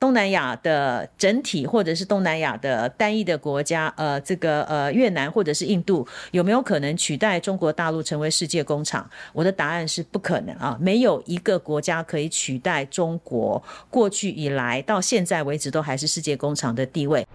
[0.00, 9.08] 东南亚的整体，或者是东南亚的单一的国家，呃，这个呃越南或者是印度，有没有可能取代中国大陆成为世界工厂？
[9.34, 17.26] 我的答案是不可能啊，没有一个国家可以取代中国过去以来到现在为止都还是世界工厂的地位。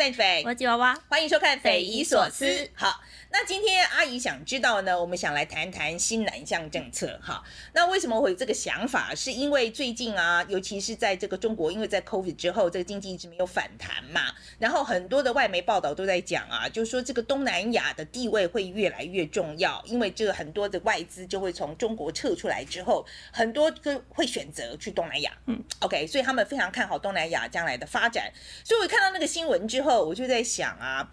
[0.00, 2.46] 狒狒，我吉娃娃，欢迎收看《匪夷所思》。
[2.72, 7.18] 好，那今天阿姨想知道呢，我们想来谈谈新南向政策。
[7.22, 7.42] 哈，
[7.72, 9.14] 那为什么会有这个想法？
[9.14, 14.34] 是因为最近啊，尤其是在这个中国，因为在 COVID 之后，这个经济一直没有反弹嘛。
[14.58, 25.32] 然后很多的外媒报道都在讲啊，就是说这个东南亚的地位会越来越重要，因为这个很多的外资就会从中国撤出来之后，很多个会选择去东南亚。
[25.46, 28.32] 嗯，OK，所以他们非常看好东南亚将来的发展。
[28.64, 30.00] 所以我看到那个新闻之后。
[30.00, 31.10] 我就在想啊，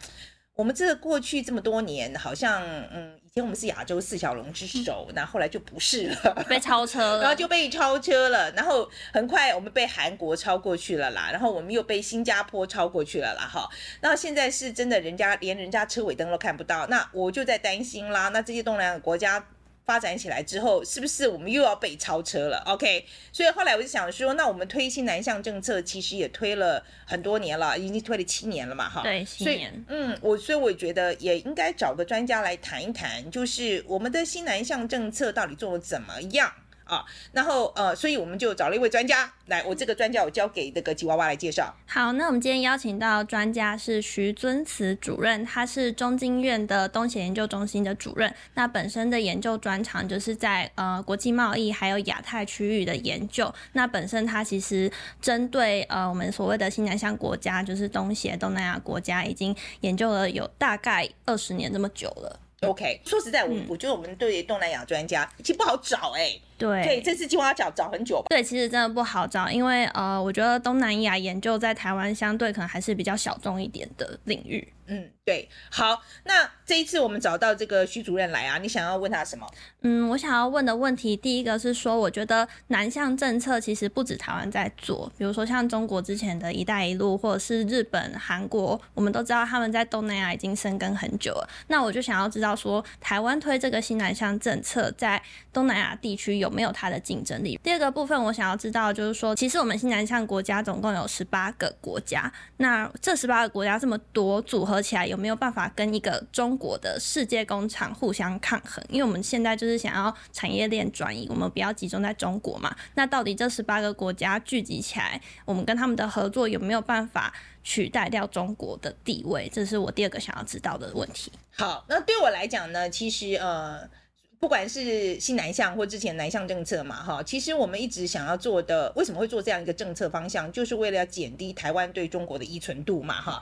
[0.57, 13.69] 我们这个过去这么多年，好像嗯，以前我们是亚洲四小龙之首，那后来就不是了，被超车 了，然后就被超车了，然后很快我们被韩国超过去了啦，然后我们又被新加坡超过去了啦，哈，
[14.01, 19.47] 然后现在是真的，人家连人家车尾灯都看不到，那我就在担心啦，那这些东南亚国家。
[19.87, 29.01] 发展起来之后，是不是我们又要被超车了？OK，所以后来我就想说，那我们推新南向政策，其实也推了很多年了，已经推了七年了嘛，哈。
[29.01, 29.85] 对，七年。
[29.87, 36.51] 嗯，我所以我觉得也应该找个专家来谈一谈，就是我们的新南向政策到底做的怎么样。
[36.87, 41.73] 啊，然后呃，所以我们就找了一位专家来，我这个专家我交给那个吉娃娃来介绍。
[41.85, 48.33] 好，那我们今天邀请到专家是徐尊慈主任，他是中经院的东协研究中心的主任。
[48.55, 53.53] 那本身的研究专长就是在呃国际贸易还有亚太区域的研究。
[53.73, 62.39] 那本身他其实针对呃我们所谓的新南向国家，就是东协东南亚国家，已经研究了有大概二十年这么久了。
[62.61, 66.41] OK，说实在，我、嗯、我觉得我们对东南亚专家其实不好找哎、欸。
[66.57, 68.25] 对，对，这次计划要找找很久吧。
[68.29, 74.73] 对，其实真的不好找，因为呃，我觉得东南亚研究在台湾相对可能还是比较小众一点的领域。
[74.89, 75.49] 嗯，对。
[75.69, 79.45] 好，那这一次我们找到这个徐主任来啊，你想要问他什么？
[79.81, 91.49] 嗯，我想要问的问题，第一个是说，我觉得南向政策其实不止台湾在做，比如说像中国之前的一带一路，或者是日本、韩国，我们都知道他们在东南亚已经生根很久了。
[91.67, 97.59] 那我就想要知道说，台湾推这个新南向政策在东南亚地区有有没有它的竞争力？
[97.61, 108.81] 第二个部分，我想要知道就是说，其实我们新南向国家总共有十八个国家，那这十八个国家这么多组合起来，有没有办法跟一个中国的世界工厂互相抗衡？
[108.89, 112.73] 因为我们现在就是想要产业链转移，我们不要集中在中国嘛。
[112.95, 117.33] 那到底这十八个国家聚集起来，我们跟他们的合作有没有办法
[117.63, 119.51] 取代掉中国的地位？
[119.53, 121.29] 这是我第二个想要知道的问题。
[121.57, 123.89] 好，那对我来讲呢，其实呃。
[124.39, 133.41] 不管是新南向或之前南向政策嘛，哈，其实我们一直想要做的，为什么会做这样一个政策方向，就是为了要减低台湾对中国的依存度嘛，哈，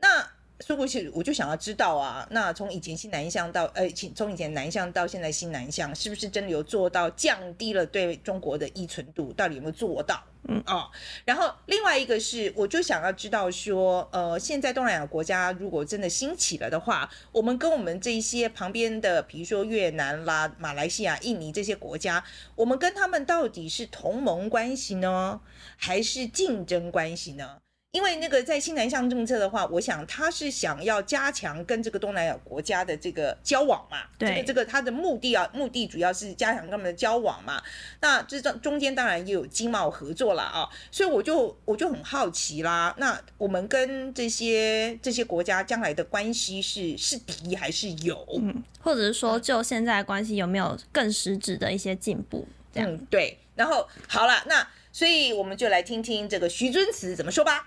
[0.00, 0.26] 那。
[0.60, 9.32] 说过去，我就想要知道啊，那从以前新南向到呃，从以前南向到现在新南向，是不是真的有做到降低了对中国的依存度？
[9.32, 10.22] 到底有没有做到？
[10.48, 10.90] 嗯啊、哦，
[11.26, 22.24] 然后另外一个是，我就想要知道说，呃，现在东南亚国家如果真的兴起了的话，我们跟我们这些旁边的，比如说越南啦、马来西亚、印尼这些国家，
[22.54, 25.40] 我们跟他们到底是同盟关系呢，
[25.76, 27.58] 还是竞争关系呢？
[27.92, 37.60] 因为那个在新南向政策的话，我想他是想要加强跟这个东南亚国家的这个交往嘛，对，这个这个他的目的啊，目的主要是加强他们的交往嘛。
[38.00, 42.94] 那这中中间当然也有经贸合作了啊，所以我就我就很好奇啦。
[42.98, 48.24] 那我们跟这些这些国家将来的关系是是敌还是友？
[48.40, 52.46] 嗯，或者是说就现在的关系有没有更实质的一些进步？
[52.72, 53.36] 这样，嗯，对。
[53.56, 57.66] 然后好了，那所以我们就来听听这个徐尊慈怎么说吧。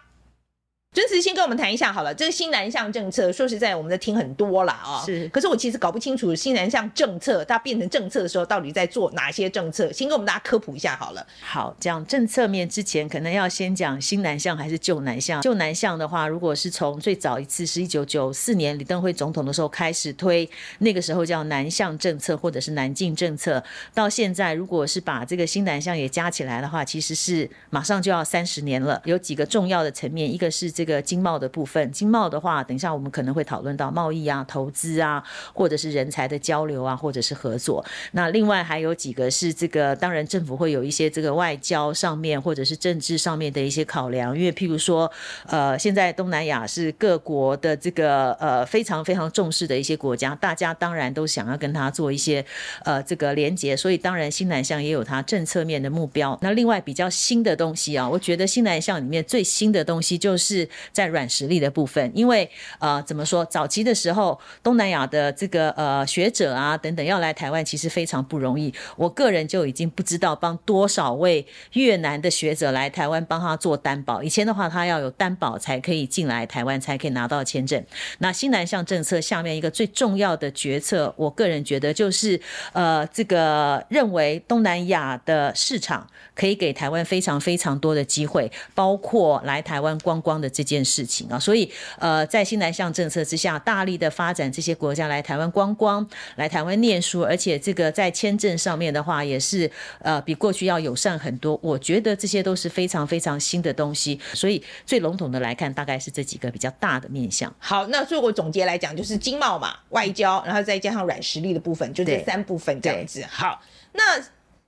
[0.94, 5.04] 尊慈先跟我们谈一下好了，这个新南向政策，说实在，我们在听很多了啊、哦。
[5.04, 9.92] 是，可是我其实搞不清楚新南向政策它变成政策的时候，到底在做哪些政策？
[9.92, 11.26] 先跟我们大家科普一下好了。
[11.42, 15.42] 好，讲政策面之前，可能要先讲新南向还是旧南向。
[15.42, 20.48] 旧南向的话，如果是从最早一次是一九九四年李登辉总统的时候开始推，
[20.78, 23.64] 那个时候叫南向政策或者是南进政策，
[23.96, 29.02] 到现在如果是把这个新南向也加起来的话，其实是马上就要三十年了。
[29.06, 37.82] 有几个重要的层面，一个是这这个经贸的部分，经贸的话，等一下我们可能会讨论到贸易啊、投资啊，或者是人才的交流啊，或者是合作。
[38.12, 45.10] 那另外还有几个是这个，当然政府会有一些这个外交上面或者是政治上面的一些考量，因为譬如说，
[45.48, 52.46] 呃，现在东南亚是各国的这个呃非常非常重视的一些国家，大家当然都想要跟他做一些
[52.84, 56.38] 呃这个连接，所以当然新南向也有它政策面的目标。
[56.42, 62.50] 那另外比较新的东西啊，我觉得新南向里面最新的东西就是在软实力的部分，因为
[62.80, 68.74] 呃怎么说，早期的时候东南亚的这个呃学者啊等等要来台湾，其实非常不容易。
[68.96, 74.24] 我个人就已经不知道帮多少位越南的学者来台湾帮他做担保。
[74.24, 77.84] 以前的话，他要有担保才可以进来台湾，才可以拿到签证。
[78.20, 82.40] 那新南向政策下面一个最重要的决策，我个人觉得就是
[82.72, 91.38] 呃这个认为东南亚的市场可以给台湾非常非常多的机会，包括来台湾观光的这件事情啊。
[91.40, 91.70] 所以
[92.00, 99.70] 呃在新南向政策之下，大力的发展这些国家来台湾观光、来台湾念书，而且这个在签证上面的话，也是
[100.00, 101.60] 呃比过去要友善很多。
[101.62, 104.20] 我觉得这些都是非常非常新的东西。
[104.34, 107.54] 所以最笼统的来看，大概是这几个比较大的面向。
[107.60, 113.24] 好，那最后总结来讲，就是经贸嘛、外交，然后再加上软实力的部分，就这三部分这样子。
[113.30, 113.62] 好，
[113.94, 114.02] 那。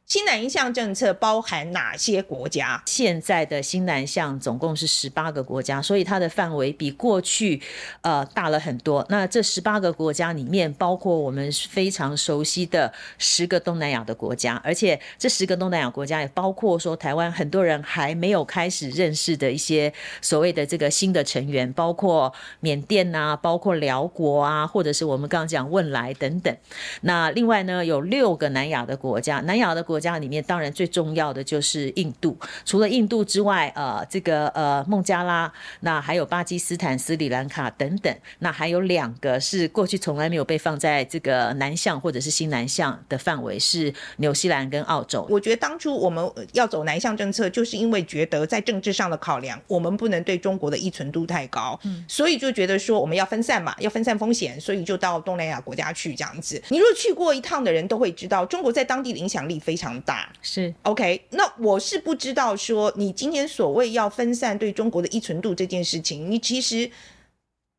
[0.08, 2.84] 新南向政策包含哪些国家？
[2.86, 7.60] 现在的新南向总共是十八个国家，所以它的范围比过去
[8.02, 9.04] 呃大了很多。
[9.10, 19.92] 那这十八个国家里面，包括我们非常熟悉的十个东南亚的国家，而且这十个东南亚国家也包括说台湾很多人还没有开始认识的一些
[20.22, 26.56] 所谓的这个新的成员，包括缅甸啊，包括寮国啊，或者是我们刚刚讲汶莱等等。
[27.02, 29.95] 那另外呢，有六个南亚的国家，南亚的国。
[29.96, 35.50] 国家里面当然最重要的就是印度，除了印度之外，呃，这个呃孟加拉，
[35.80, 45.26] 那还有巴基斯坦、斯里兰卡等等，那还有两个是过去从来没有被放在这个南向或者是新南向的范围，是纽西兰跟澳洲。
[45.30, 56.62] 我觉得当初我们要走南向政策，就是因为觉得在政治上的考量，我们不能对中国的依存度太高，嗯，所以就觉得说我们要分散嘛，要分散风险，所以就到东南亚国家去这样子。
[56.68, 59.85] 你如果去过一趟的人都会知道，中国在当地的影响力非常。
[59.86, 60.28] 强大。
[60.42, 60.74] 是。
[60.82, 66.90] OK，那我是不知道说你今天所谓要分散对中国的依存度这件事情，你其实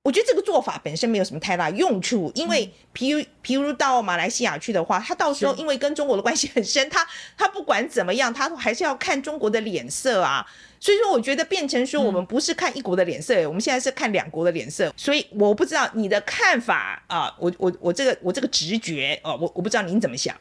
[0.05, 7.05] 我觉得这个做法本身没有什么太大用处，因为譬如譬如到马来西亚去的话，他到时候因为跟中国的关系很深，他
[7.37, 10.47] 他不管怎么样，他还是要看中国的脸色啊。
[10.87, 14.95] 所以说，我觉得变成说我们不是看一国的脸色，嗯，我们现在是看两国的脸色。
[14.97, 20.33] 所以我不知道你的看法啊，我我我这个我这个直觉啊，我我不知道您怎么想。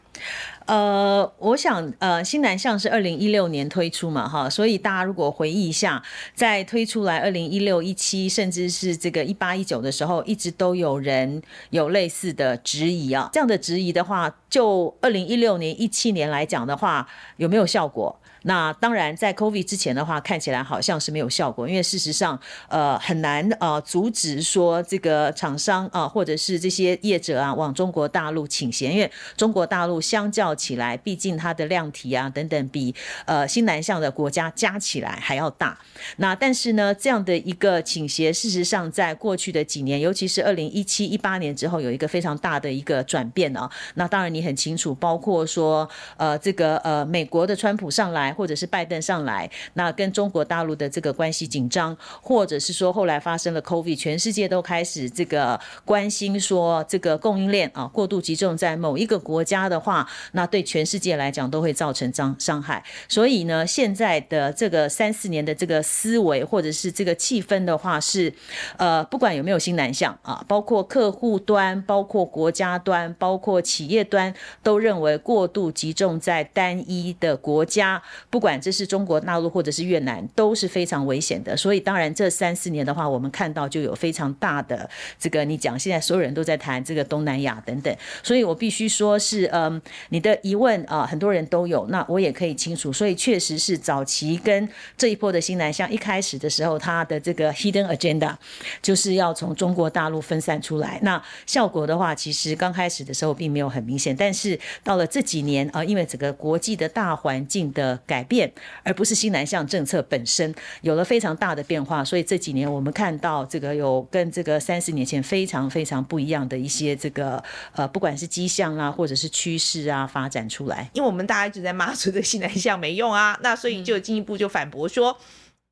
[0.68, 6.04] 呃，我想呃，新南向是二零一六年推出嘛，哈，所以大家如果回忆一下，
[6.36, 11.42] 在推出来二零一六、一七，甚至是这个一八、一九的时候，一直都有人
[11.72, 13.32] 有类似的质疑啊。
[13.34, 18.20] 这样的质疑的话，就二零一六年、一七年来讲的话，有没有效果？
[18.48, 32.94] 那当然，在 COVID 之前的话，看起来好像是没有效果，因为事实上，呃，很难呃阻止说这个厂商啊，或者是这些业者啊，往中国大陆倾斜，因为中国大陆相较起来，毕竟它的量体啊等等，比
[33.26, 35.76] 呃新南向的国家加起来还要大。
[36.18, 43.68] 那但是呢，这样的一个倾斜，事实上在过去的几年，尤其是二零一七一八年之后，有一个非常大的一个转变啊。
[43.96, 48.35] 那当然你很清楚，包括说呃这个呃美国的川普上来。
[48.36, 62.84] 或者是拜登上来，那跟中国大陆的这个关系紧张，或者是说后来发生了 COVID，全世界都开始这个关心说这个供应链啊过度集中在某一个国家的话，那对全世界来讲都会造成伤伤害。
[63.08, 68.34] 所以呢，现在的这个三四年的这个思维或者是这个气氛的话是，
[68.78, 78.02] 呃，不管有没有新南向啊，包括客户端、包括国家端、包括企业端，都认为过度集中在单一的国家。
[78.36, 81.56] 不管这是中国大陆或者是越南，都是非常危险的。
[81.56, 87.96] 所以当然这三四年的话，我们看到就有非常大的这个，你讲现在所有人都在谈这个东南亚等等。
[88.22, 92.92] 所以我必须说是，嗯，你的疑问啊，很多人都有，那我也可以清楚。
[92.92, 98.36] 所以确实是早期跟这一波的新南向一开始的时候，它的这个 hidden agenda
[98.82, 101.00] 就是要从中国大陆分散出来。
[101.04, 108.52] 那效果的话，其实刚开始的时候并没有很明显，但是到了这几年啊，因为整个国际的大环境的改变，
[108.84, 120.90] 而不是新南向政策本身有了非常大的变化，所以这几年我们看到这个有跟这个三十年前非常非常不一样的一些这个呃，不管是迹象啊，或者是趋势啊，发展出来。
[120.94, 125.18] 因为我们大家一直在骂说这个新南向没用啊，那所以就进一步就反驳说。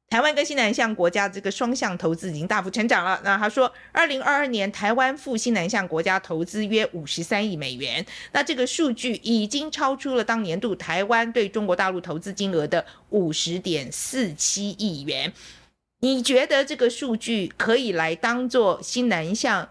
[0.09, 3.19] 台湾跟新南向国家这个双向投资已经大幅成长了。
[3.23, 15.33] 那他说，二零二二年台湾赴新南向国家投资约五十三亿美元，那这个数据已经超出了当年度台湾对中国大陆投资金额的五十点四七亿元。
[16.01, 19.67] 你觉得这个数据可以来当做新南向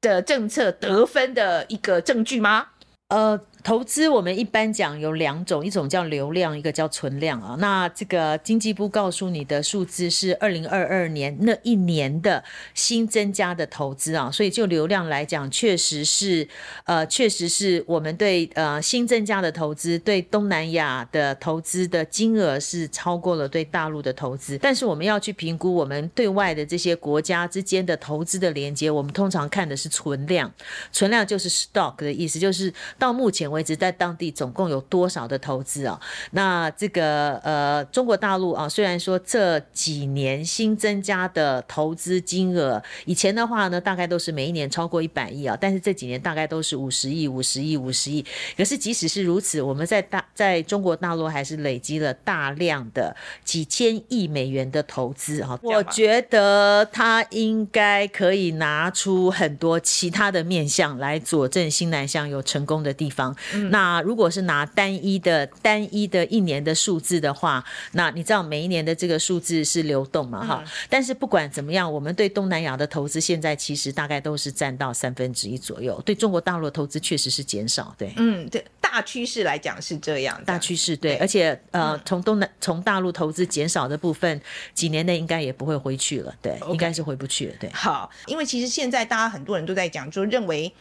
[0.00, 2.68] 的政策得分的一个证据吗？
[3.08, 3.38] 呃。
[3.66, 7.56] 投资我们一般讲有两种，一种叫流量，一个叫存量啊。
[7.58, 12.44] 那这个经济部告诉你的数字是二零二二年那一年的
[12.74, 16.46] 新增加的投资啊，所以就流量来讲，确实是
[16.84, 24.56] 呃，确实是我们对呃新增加的投资，对东南亚的投资的金额是超过了对大陆的投资。
[24.58, 30.48] 但是我们要去评估我们对外的这些国家之间的投资的连接，我们通常看的是存量，
[30.92, 33.76] 存量就是 stock 的意思，就是到目前为为止。
[33.76, 36.00] 在当地总共有多少的投资啊？
[36.30, 48.24] 那这个呃，中国大陆啊，虽然说这几年新增加的投资金额，以前的话呢，大概都是每一年超过一百亿啊，但是这几年大概都是五十亿、五十亿、五十亿。
[48.56, 55.58] 可是即使是如此，我们在大在中国大陆还是累积了大量的几千亿美元的投资啊。
[55.62, 63.35] 我觉得他应该可以拿出很多其他的面向来佐证新南向有成功的地方。
[63.70, 70.44] 那如果是拿单一的单一的一年的数字的话，那你知道每一年的这个数字是流动嘛？
[70.44, 76.00] 哈、嗯，但是不管怎么样，我们对东南亚的投资现在其实大概都是占到三分之一左右。
[76.04, 84.40] 对中国大陆的投资确实是减少，对，嗯，对，大趋势来讲是这样，大趋势对，对，而且呃，从东南从大陆投资减少的部分，
[84.74, 87.70] 几年内应该也不会回去了，对.应该是回不去了，对。
[87.72, 90.72] 好，因为其实现在大家很多人都在讲，就认为，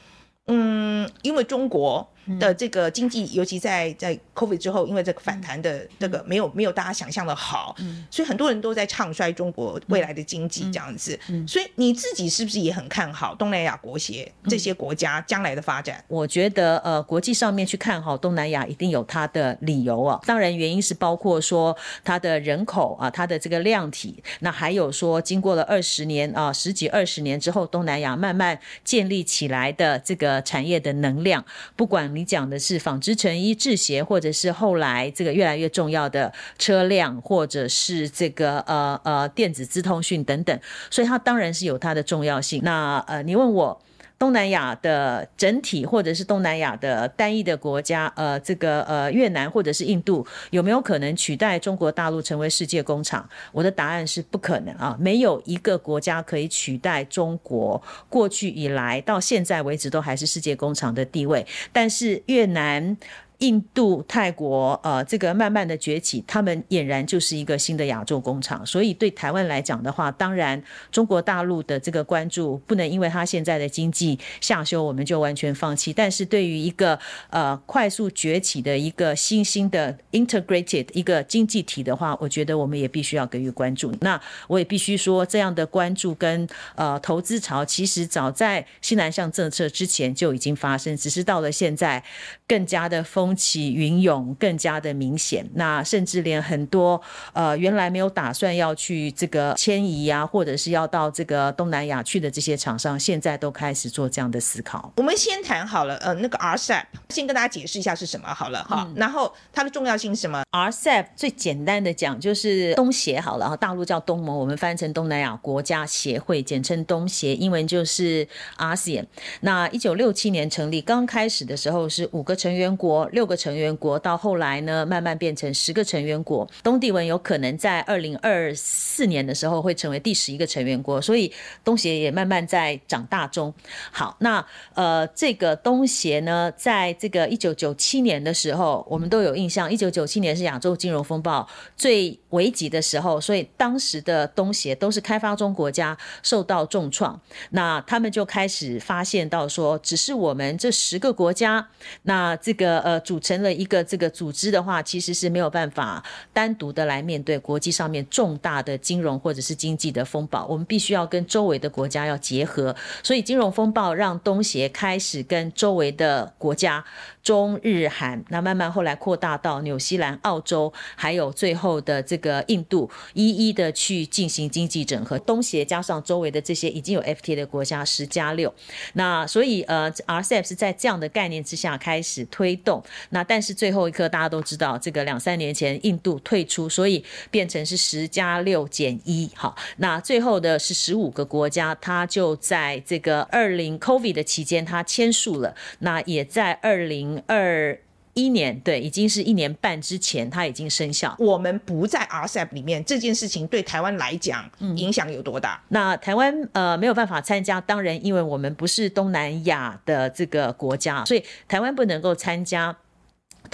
[0.48, 2.10] 嗯，因为中国。
[2.40, 7.76] 的这个经济，尤其在在 COVID 之后，因为这个反弹的这个没有没有大家想象的好，
[8.10, 11.20] 所以很多人都在唱衰中国未来的经济这样子。
[11.48, 16.04] 所以你自己是不是也很看好东南亚国协这些国家将来的发展？
[16.08, 20.20] 我觉得呃，国际上面去看好东南亚，一定有它的理由啊。
[20.26, 32.15] 当然，原因是包括说它的人口啊，它的这个量体，那还有说经过了二十年啊，十几二十年之后，东南亚慢慢建立起来的这个产业的能量，不管。
[32.16, 42.62] 你讲的是纺织成衣、制鞋，或者是后来这个越来越重要的车辆，或者是这个呃呃电子资通讯等等，所以它当然是有它的重要性。
[42.64, 43.82] 那呃，你问我。
[44.18, 53.28] 东南亚的整体，或者是东南亚的单一的国家，呃，这个呃越南或者是印度，有没有可能取代中国大陆成为世界工厂？
[53.52, 61.46] 我的答案是不可能啊，没有一个国家可以取代中国过去以来到现在为止都还是世界工厂的地位。
[61.72, 62.98] 但是越南。
[63.40, 68.66] 印度、泰国，呃，这个慢慢的崛起，他们俨然就是一个新的亚洲工厂。
[68.66, 75.92] 所以对台湾来讲的话，当然中国大陆的这个关注不能因为他现在的经济下修，我们就完全放弃。
[75.92, 76.98] 但是对于一个
[77.30, 83.94] 呃快速崛起的一个新兴的 integrated 一个经济体的话，我觉得我们也必须要给予关注。
[84.00, 92.02] 那我也必须说，这样的关注跟呃投资潮，其实早在新南向政策之前就已经发生，只是到了现在
[92.48, 93.25] 更加的风。
[93.26, 97.02] 风起云涌更加的明显，那甚至连很多
[97.34, 104.94] 呃原来没有打算要去这个迁移啊，或者是要到这个东南亚去的这些厂商，现在都开始做这样的思考。
[104.98, 108.94] 我们先谈好了，呃，那个 RCEP，先跟大家解释一下是什么好了哈、嗯。
[108.96, 118.28] 然后它的重要性是什么？RCEP 最简单的讲就是东协好了哈，大陆叫东盟，我们翻成东南亚国家协会，简称东协，英文就是
[118.60, 119.08] ASEAN。
[119.42, 123.10] 那一九六七年成立，刚开始的时候是五个成员国。
[123.16, 126.48] 六个成员国，到后来呢，慢慢变成十个成员国。
[126.62, 131.32] 东帝汶有可能在二零二四年的时候会成为第十一个成员国，所以
[131.64, 133.54] 东协也慢慢在长大中。
[133.90, 147.18] 好，那呃，这个东协呢，在这个一九九七年的时候，我们都有印象，一九九七年是亚洲金融风暴最危急的时候，所以当时的东协都是开发中国家受到重创，
[147.52, 151.70] 那他们就开始发现到说，只是我们这十个国家，
[152.04, 166.84] 那这个呃组成了一个这个组织的话，其实是没有办法单独的来面对国际上面重大的金融或者是经济的风暴，我们必须要跟周围的国家要结合，所以金融风暴让东协开始跟周围的国家。
[167.22, 175.18] 中日韩，那慢慢后来扩大到纽西兰、澳洲，还有最后的这个印度，一一的去进行经济整合。
[175.18, 178.54] 东协加上周围的这些已经有 FTA 的国家，十加六。
[178.94, 182.84] 那所以呃，RCEP 是在这样的概念之下开始推动。
[183.10, 189.30] 那但是最后一刻大家都知道，这个两三年前印度退出，所以变成是十加六减一。
[189.36, 195.56] 好，那最后的是十五个国家，它就在这个二零 COVID 的期间，它签署了。
[195.80, 197.22] 那也在二零。
[197.28, 197.78] 二
[198.14, 201.14] 一年，对，已经是一年半之前，它已经生效。
[201.20, 205.62] 我们不在 RCEP 里面，这件事情对台湾来讲，影响有多大？
[205.64, 212.78] 嗯、那台湾呃没有办法参加，当然，因为我们不是东南亚的这个国家，所以台湾不能够参加。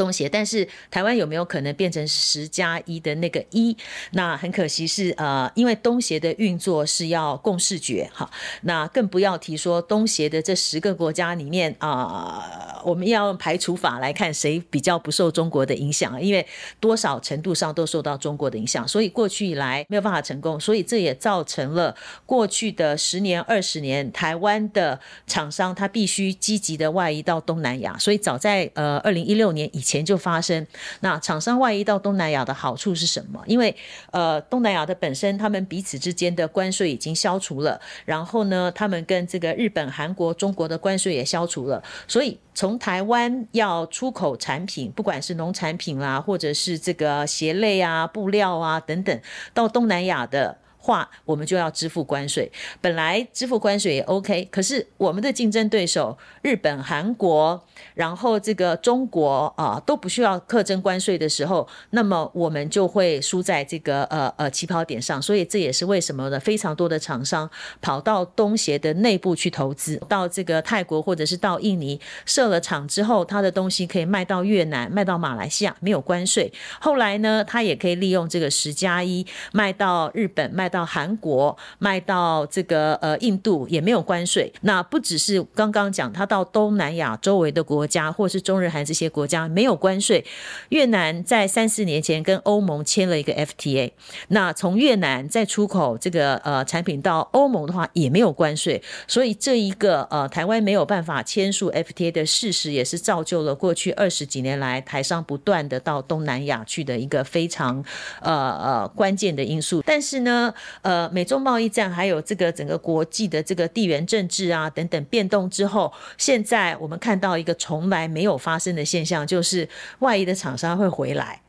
[0.02, 3.78] 东协，但是台湾有没有可能变成十加一的那个一？
[4.14, 8.28] 那很可惜是呃，因为东协的运作是要共视觉哈，
[8.64, 16.44] 那更不要提说东协的这十个国家里面啊、我们要用排除法来看谁比较不受中国的影响，因为
[16.80, 30.66] 多少程度上都受到中国的影响，所以过去以来没有办法成功，所以这也造成了过去的十年二十年，台湾的厂商他必须积极的外移到东南亚，所以早在呃二零一六年以以前就发生，
[31.02, 33.44] 那厂商外移到东南亚的好处是什么？
[33.46, 33.76] 因为
[34.12, 49.20] 呃，东南亚的本身他们彼此之间的关税已经消除了，然后呢，他们跟这个日本、韩国、中国的关税也消除了，所以从台湾要出口产品，不管是农产品啦、啊，或者是这个鞋类啊、布料啊等等，
[49.54, 50.61] 到东南亚的。
[50.82, 66.40] 话我们就要支付关税，本来支付关税也 OK，可是我们的竞争对手日本、韩国，然后这个中国啊都不需要课征关税的时候，那么我们就会输在这个呃呃起跑点上，所以这也是为什么呢？
[66.40, 67.48] 非常多的厂商
[67.80, 80.71] 跑到东协的内部去投资，到这个泰国或者是到印尼设了厂之后，他的东西可以卖到越南、卖到马来西亚没有关税，后来呢，他也可以利用这个十加一卖到日本卖。
[80.72, 90.24] 到韩国卖到这个呃印度也没有关税，那不只是刚刚讲，他到东南亚周围的国家，或是中日韩这些国家没有关税。
[90.70, 93.92] 越南在三四年前跟欧盟签了一个 FTA，
[94.30, 107.84] 那从越南再出口这个呃产品到欧盟的话也没有关税，所以这一个呃台湾没有办法签署 FTA 的事实，也是造就了过去二十几年来台商不断的到东南亚去的一个非常
[108.22, 109.84] 呃呃关键的因素。
[109.86, 110.54] 但是呢。
[110.82, 119.68] 呃，美中贸易战还有这个整个国际的这个地缘政治啊等等变动之后，现在我们看到一个从来没有发生的现象，就是
[120.00, 121.42] 外移的厂商会回来。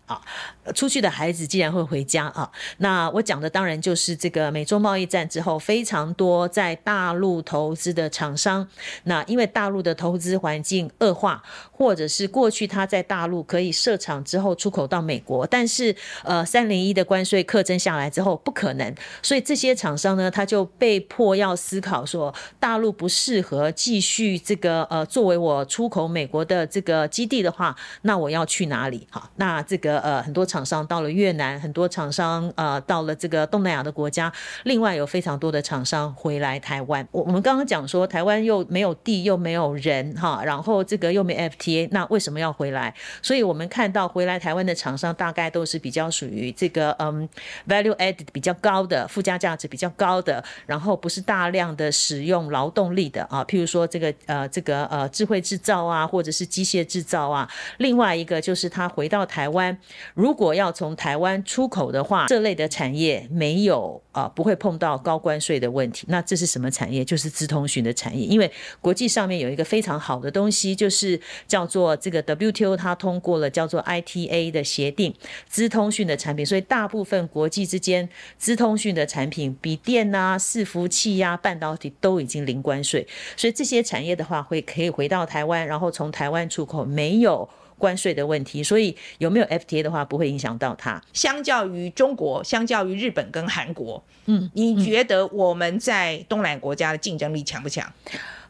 [0.75, 8.69] 出去的孩子既然会回家啊，那我讲的当然就是这个美中贸易战之后，非常多在大陆投资的厂商，
[9.05, 29.07] 那因为大陆的投资环境恶化，或者是过去他在大陆可以设厂之后出口到美国，但是呃三零一的关税课征下来之后不可能，所以这些厂商呢，他就被迫要思考说，大陆不适合继续这个呃作为我出口美国的这个基地的话，那我要去哪里？
[29.11, 30.02] 好，那这个。
[30.03, 34.33] 呃，很多厂商到了越南，很多厂商呃到了这个东南亚的国家，
[34.65, 37.07] 另外有非常多的厂商回来台湾。
[37.13, 42.93] 我我们刚刚讲说，台湾又没有地，又没有人哈，然后这个又没 FTA，那为什么要回来？
[43.23, 47.29] 所以我们看到回来台湾的厂商，大概都是比较属于这个嗯
[47.69, 57.49] value added 比较高的，附加价值比较高的，然后不是大量的使用劳动力的啊，譬如说这个呃这个呃智慧制造啊，或者是机械制造啊。
[57.79, 59.79] 另外一个就是他回到台湾。
[60.15, 66.05] 如果要从台湾出口的话，这类的产业没有啊、不会碰到高关税的问题。
[66.09, 67.03] 那这是什么产业？
[67.05, 68.27] 就是资通讯的产业。
[68.27, 71.19] 因为国际上面有一个非常好的东西，就是
[71.49, 75.15] 叫做这个 WTO，它通过了叫做 ITA 的协定，
[75.49, 76.45] 资通讯的产品。
[76.45, 83.07] 所以大部分国际之间资通讯的产品，笔电啊、伺服器呀、啊、半导体都已经零关税。
[83.37, 87.49] 所以这些产业的话，会可以回到台湾，然后从台湾出口，没有。
[87.83, 91.03] 关税的问题，所以有没有 FTA 的话，不会影响到它。
[91.13, 97.93] 相较于中国，相较于日本跟韩国，嗯，你觉得我们在东南亚国家的竞争力强不强？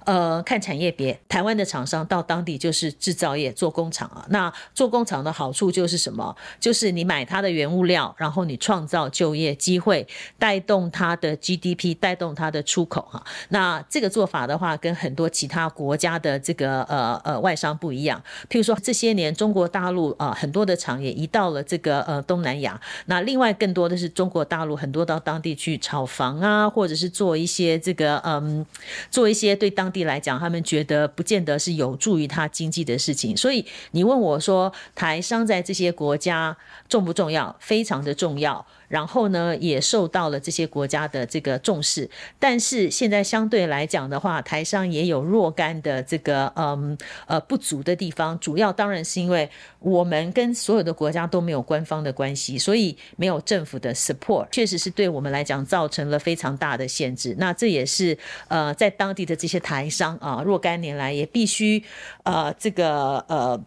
[0.05, 4.25] 呃，看产业别，台湾的厂商到当地就是制造业做工厂啊。
[4.31, 6.35] 那做工厂的好处就是什么？
[6.59, 10.07] 就是你买它的原物料，然后你创造就业机会，
[10.39, 13.23] 带动它的 GDP，带动它的出口哈。
[13.51, 18.23] 那这个做法的话，跟很多其他国家的这个呃呃外商不一样。
[18.49, 22.81] 譬如说这些年中国大陆啊、很多的厂也移到了这个呃东南亚。
[23.07, 28.65] 那另外更多的是中国大陆很多到当地去炒房啊，或者是做一些这个嗯
[29.11, 36.57] 做一些对当地来讲，他们觉得不见得是有助于他经济的事情，所以你问我说，台商在这些国家
[36.89, 37.55] 重不重要？
[37.61, 38.67] 非常的重要。
[38.93, 42.11] 然后呢，也受到了这些国家的这个重视。
[42.39, 48.39] 但是现在相对来讲的话，台商也有若干的这个嗯呃不足的地方。
[48.39, 57.35] 主要当然是因为我们跟所有的国家都没有官方的关系，所以没有政府的 support，确实是对我们来讲造成了非常大的限制。
[57.39, 61.83] 那这也是呃在当地的这些台商啊，若干年来也必须
[62.25, 63.59] 呃这个呃。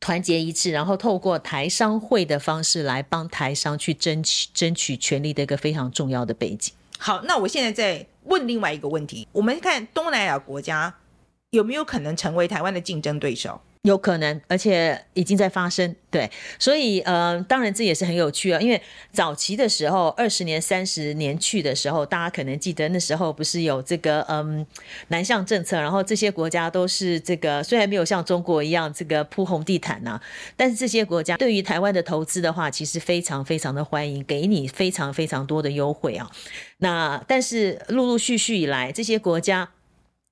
[0.00, 6.72] 团结一致，然后透过台商会的方式来帮台商去争取争取权利的一个非常重要的背景。
[6.98, 10.94] 好，那我现在在问另外一个问题：我们看东南亚国家
[11.50, 13.60] 有没有可能成为台湾的竞争对手？
[13.82, 15.96] 有可能，而且已经在发生。
[16.10, 18.60] 对，所以呃，当然这也是很有趣啊。
[18.60, 24.66] 因为早期的时候，二十年、三十年去的时候，大家可能记得那时候不是有这个嗯
[25.08, 30.20] 南向政策，然后这些国家都是这个虽然没有像中国一样这个铺红地毯呐、
[30.56, 36.30] 但是这些国家对于台湾的投资的话，其实非常非常的欢迎，给你非常非常多的优惠啊。
[36.78, 39.70] 那但是陆陆续续以来，这些国家。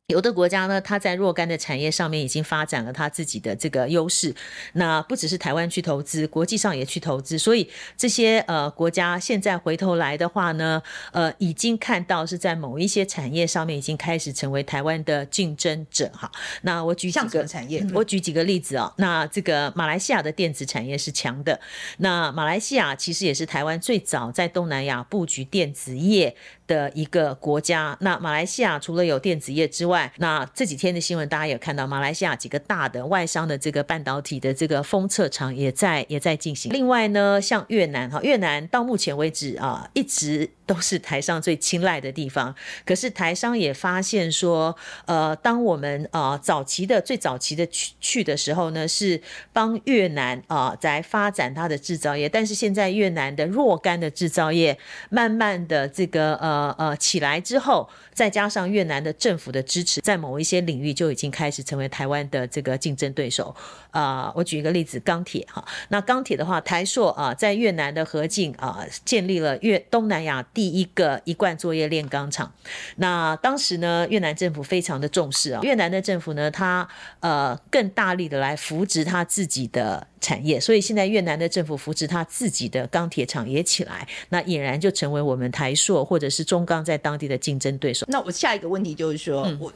[0.08, 4.34] 有的国家呢，它在若干的产业上面已经发展了它自己的这个优势。
[4.72, 7.36] 那不只是台湾去投资，国际上也去投资。
[7.36, 16.32] 所以这些呃国家现在回头来的话呢，呃，已经看到是在某一些产业上面已经开始成为台湾的竞争者哈。
[16.62, 18.94] 那我举几个产业，我举几个例子啊、哦。
[18.96, 21.60] 那这个马来西亚的电子产业是强的。
[21.98, 26.34] 那马来西亚其实也是台湾最早在东南亚布局电子业
[26.68, 27.96] 的一个国家。
[28.00, 36.72] 那马来西亚除了有电子业之外，那这几天的新闻大家也看到，马来西亚几个大的外商的这个半导体的这个封测厂也在也在进行。
[36.72, 40.50] 另外呢，像越南哈，越南到目前为止啊，一直。
[40.68, 42.54] 都是台商最青睐的地方，
[42.84, 44.76] 可是台商也发现说，
[45.06, 49.18] 呃，当我们啊、呃、早期的最早期的去去的时候呢，是
[49.50, 54.78] 帮越南啊、在发展它的制造业，但是现在越南的若干的制造业
[55.08, 63.56] 慢慢的这个呃呃起来之后，再加上越南的政府的支持，在某一些领域就已经开始成为台湾的这个竞争对手。
[63.90, 70.44] 啊、我举一个例子，钢铁哈，那钢铁的话，台塑啊在越南的河静啊建立了越东南亚。
[70.58, 72.52] 第一个一贯作业炼钢厂，
[72.96, 75.60] 那当时呢，越南政府非常的重视啊。
[75.62, 76.88] 越南的政府呢，他
[77.20, 88.04] 呃更大力的来扶植他自己的产业，所以现在越南的政府扶植他自己的钢铁厂也起来，那俨然就成为我们台塑或者是中钢在当地的竞争对手。
[88.08, 89.72] 那我下一个问题就是说，嗯、我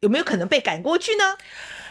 [0.00, 1.24] 有没有可能被赶过去呢？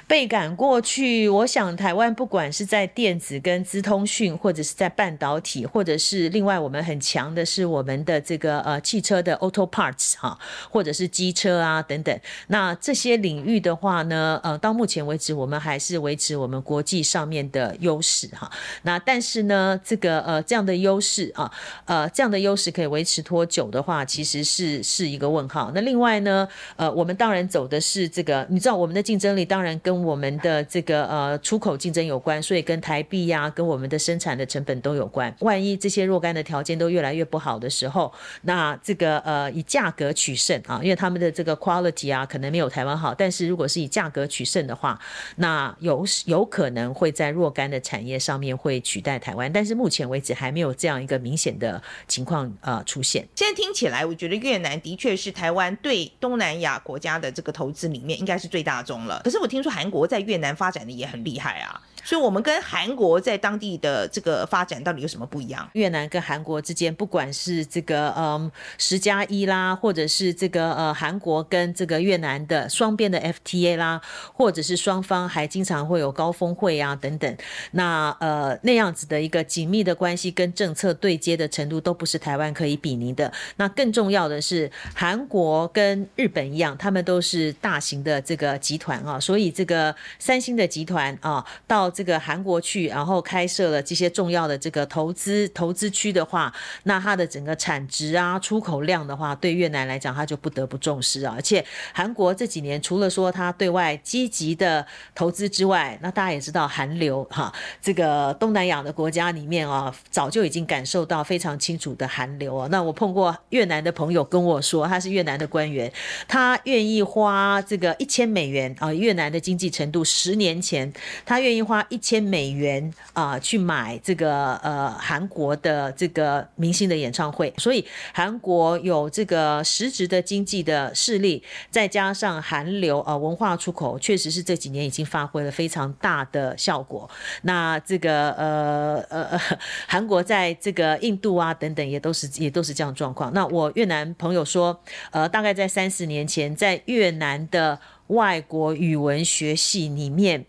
[0.07, 10.39] 倍感过去，我想台湾不管是在电子跟资通讯，或者是在半导体，或者是另外我们很强的是我们的这个呃汽车的 auto parts 哈，
[10.71, 12.17] 或者是机车啊等等。
[12.47, 18.49] 那这些领域的话呢，呃，到目前为止我们还是维持我们国际上面的优势哈。
[18.83, 21.51] 那但是呢，这个呃这样的优势啊，
[21.83, 25.69] 呃这样的优势可以维持多久的话，其实是是一个问号。
[25.75, 35.33] 那另外呢，呃，我们当然走的是这个，你知道我们的竞争力当然跟我们的这个呃出口竞争有关，所以跟台币呀、跟我们的生产的成本都有关。
[35.39, 44.99] 万一这些若干的条件都越来越不好的时候，那这个呃以价格取胜啊，因为他们的这个 quality 啊可能没有台湾好，但是如果是以价格取胜的话，
[45.37, 53.27] 那有有可能会在若干的产业上面会取代台湾，但是目前为止还没有这样一个明显的情况呃出现。
[53.35, 59.21] 现在听起来，我觉得越南的确是台湾对东南亚国家的这个投资里面应该是最大宗了。
[59.23, 61.81] 可是我听说还国在越南发展的也很厉害啊。
[62.07, 65.69] 所以，我们跟韩国在当地的这个发展到底有什么不一样？
[65.73, 73.99] 越南跟韩国之间，不管是这个嗯十加一啦，或者是这个呃韩国跟这个越南的双边的 FTA 啦，
[74.33, 77.37] 或者是双方还经常会有高峰会啊等等，
[77.71, 83.29] 那呃那样子的一个紧密的关系跟政策对接的程度，都不是台湾可以比拟的。
[83.57, 101.33] 那更重要的是，韩国跟日本一样，他们都是大型的这个集团啊，所以这个三星的集团啊，到这个韩国去，然后开设了这些重要的这个投资投资区的话，那它的整个产值啊、出口量的话，对越南来讲，它就不得不重视啊。
[101.35, 112.67] 而且韩国这几年除了说它对外积极的投资之外，那大家也知道韩流哈，这个东南亚的国家里面啊，早就已经感受到非常清楚的韩流啊。
[112.69, 115.91] 那我碰过越南的朋友跟我说，他是越南的官员，
[116.27, 120.93] 他愿意花这个一千美元啊，越南的经济程度十年前，
[121.25, 127.53] 他愿意花一千美元啊去买这个呃韩国的这个明星的演唱会。
[127.57, 137.09] 所以韩国有这个实质的经济的势力，再加上韩流啊文化出口，确实是这几年已经发挥了非常大的效果。
[137.43, 139.39] 那这个呃呃
[139.87, 143.33] 韩国在这个印度啊等等也都是也都是这样状况。
[143.33, 144.79] 那我越南朋友说，
[145.11, 150.45] 呃，大概在三十年前，在越南的外国语文学系里面，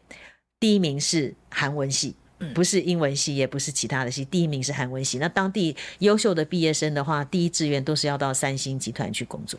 [0.61, 2.15] 第一名是韩文系，
[2.55, 5.19] 不是英文系，也不是其他的系，第一名是韩文系。
[5.19, 9.59] 那当地优秀的毕业生的话，第一志愿都是要到三星集团去工作。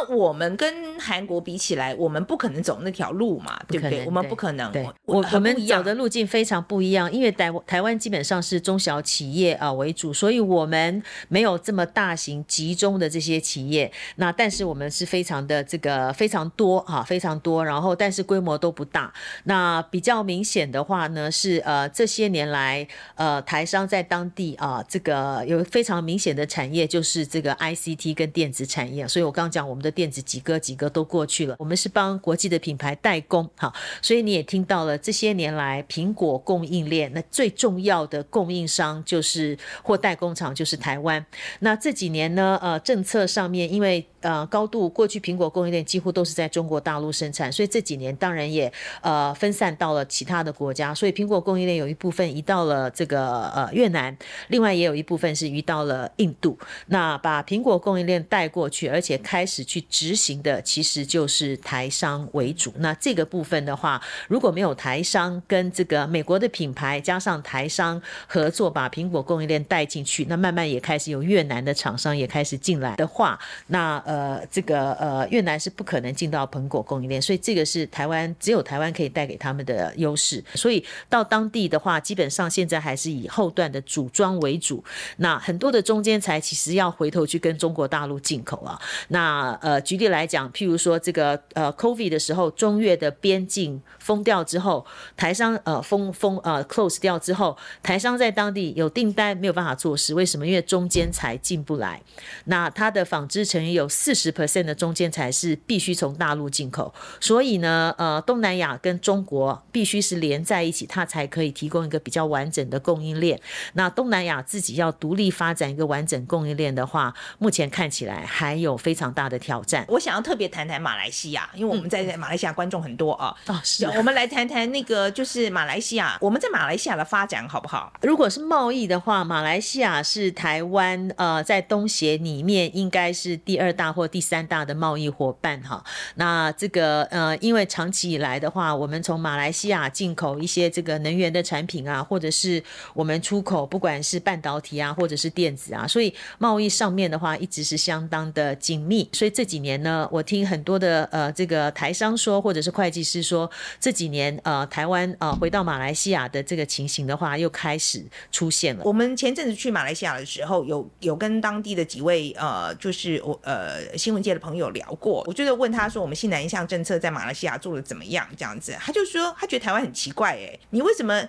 [0.00, 4.04] 那我们跟韩国比起来，我们不可能走那条路嘛，对不对？
[4.04, 4.70] 我们不可能。
[4.70, 13.90] 对，我我们走的路径非常不一样，因为台台湾基本上是中小企业啊为主，所以我们没有这么大型集中的这些企业。
[14.16, 19.12] 那但是我们是非常的这个非常多啊，非常多，然后但是规模都不大。
[19.44, 22.86] 那比较明显的话呢，是呃这些年来
[23.16, 29.06] 呃台商在当地啊这个有非常明显的产业，就是这个 ICT 跟电子产业。
[29.08, 29.80] 所以我刚刚讲我们。
[29.80, 41.24] 的电子几个几个都过去了，我们是帮国际的品牌代工，好，所以你也听到了这些年来苹果供应链那最重要的供应商就是或代工厂就是台湾。
[41.60, 54.14] 那这几年呢，呃，政策上面因为呃高度过去苹果供应链几乎都是在中国大陆生产，所以这几年当然也呃分散到了其他的国家，所以苹果供应链有一部分移到了这个呃越南，
[54.48, 56.58] 另外也有一部分是移到了印度。
[56.86, 59.60] 那把苹果供应链带过去，而且开始。
[59.70, 62.72] 去执行的其实就是台商为主。
[62.78, 80.42] 那这个部分的话，如果没有台商跟这个美国的品牌加上台商合作，把苹果供应链带进去，那慢慢也开始有越南的厂商也开始进来的话，那呃这个呃越南是不可能进到苹果供应链，所以这个是台湾只有台湾可以带给他们的优势。
[80.54, 84.82] 所以到当地的话，基本上现在还是以后段的组装为主。
[85.18, 88.80] 那很多的中间材其实要回头去跟中国大陆进口啊。
[89.08, 94.84] 那呃，举例来讲，譬如说这个呃，COVID 的时候，中越的边境封掉之后，
[95.16, 100.46] 台商呃封封呃 close 掉之后，台商在当地有订单没有办法做事，为什么？
[100.46, 102.00] 因为中间材进不来。
[102.46, 113.38] 那它的纺织成有四十 percent 的中间材是必须从大陆进口，所以呢，呃，东南亚跟中国必须是连在一起，它才可以提供一个比较完整的供应链。
[113.74, 123.34] 那东南亚自己要独立发展一个完整供应链的话，目前看起来还有非常大的挑挑战，我想要特别谈谈马来西亚，因为我们在马来西亚观众很多啊。
[123.48, 123.84] 哦、嗯，是。
[123.84, 127.92] 我们来谈谈那个，就是马来西亚，我们在马来西亚的发展好不好？
[128.02, 135.82] 如果是贸易的话，马来西亚是台湾呃在东协里面应该是第二大或第三大的贸易伙伴哈。
[136.16, 142.62] 那这个呃，因为长期以来的话，我们从马来西亚进口一些这个能源的产品啊，或者是
[142.94, 149.30] 我们出口不管是半导体啊，或者是电子啊，所以贸易上面的话一直是相当的紧密，所以。
[149.32, 158.82] 这几年呢，我听很多的呃这个台商说，或者是会计师说，这几年呃台湾呃回到马来西亚的这个情形的话，又开始出现了。
[158.84, 168.26] 我们前阵子去马来西亚的时候，有有跟当地的几位呃就是我呃新闻界的朋友聊过，我就是问他说，我们新南向政策在马来西亚做的怎么样？
[168.36, 171.28] 这样子，他就说他觉得台湾很奇怪，哎，你为什么？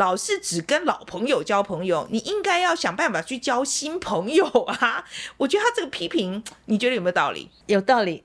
[0.00, 5.04] 老是只跟老朋友交朋友，你应该要想办法去交新朋友啊！
[5.36, 7.50] 我觉得他这个批评，你觉得有没有道理？
[7.68, 8.22] 有道理，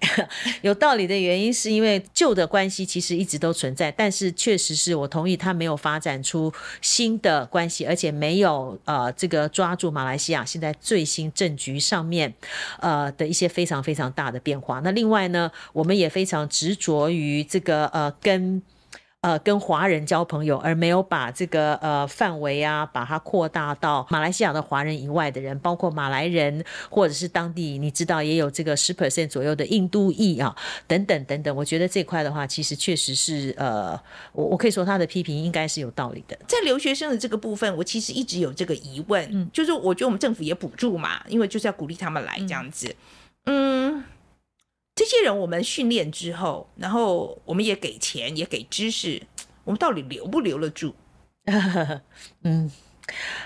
[0.62, 12.34] 有道理的原因是因为旧的关系其实一直都存在，但是确实是我同意他没有发展出新的关系，而且没有呃这个抓住马来西亚现在最新政局上面
[12.80, 14.80] 呃的一些非常非常大的变化。
[14.80, 18.64] 那另外呢，我们也非常执着于这个呃跟。
[19.26, 31.56] 呃，跟华人交朋友，而没有把这个呃范围啊，把它扩大到马来西亚的华人以外的人，包括马来人，或者是当地你知道也有这个十 percent 左右的印度裔啊，等等等等。
[31.56, 34.00] 我觉得这块的话，其实确实是呃，
[34.32, 36.38] 我我可以说他的批评应该是有道理的。
[36.48, 42.96] 在留学生的这个部分，我其实一直有这个疑问，嗯，就是我觉得我们政府也补助嘛，因为就是要鼓励他们来这样子，
[43.46, 43.98] 嗯。
[43.98, 44.04] 嗯
[44.96, 49.22] 这些人我们训练之后，然后我们也给钱，也给知识，
[49.66, 50.96] 我们到底留不留得住？
[52.44, 52.72] 嗯。